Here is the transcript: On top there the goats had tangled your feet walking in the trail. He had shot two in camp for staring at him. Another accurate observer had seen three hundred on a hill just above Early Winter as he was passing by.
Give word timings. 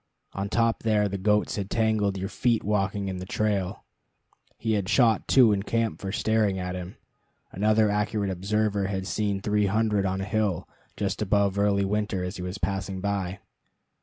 On 0.33 0.49
top 0.49 0.81
there 0.81 1.07
the 1.07 1.19
goats 1.19 1.57
had 1.57 1.69
tangled 1.69 2.17
your 2.17 2.27
feet 2.27 2.63
walking 2.63 3.07
in 3.07 3.17
the 3.17 3.25
trail. 3.27 3.83
He 4.57 4.73
had 4.73 4.89
shot 4.89 5.27
two 5.27 5.51
in 5.53 5.61
camp 5.61 6.01
for 6.01 6.11
staring 6.11 6.57
at 6.57 6.73
him. 6.73 6.97
Another 7.51 7.87
accurate 7.91 8.31
observer 8.31 8.87
had 8.87 9.05
seen 9.05 9.41
three 9.41 9.67
hundred 9.67 10.07
on 10.07 10.19
a 10.19 10.25
hill 10.25 10.67
just 10.97 11.21
above 11.21 11.59
Early 11.59 11.85
Winter 11.85 12.23
as 12.23 12.37
he 12.37 12.41
was 12.41 12.57
passing 12.57 12.99
by. 12.99 13.41